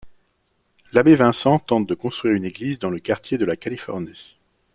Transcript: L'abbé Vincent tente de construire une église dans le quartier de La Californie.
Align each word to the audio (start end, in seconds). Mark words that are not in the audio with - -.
L'abbé 0.93 1.13
Vincent 1.15 1.59
tente 1.59 1.85
de 1.85 1.93
construire 1.93 2.33
une 2.33 2.45
église 2.45 2.79
dans 2.79 2.89
le 2.89 2.99
quartier 2.99 3.37
de 3.37 3.45
La 3.45 3.55
Californie. 3.55 4.35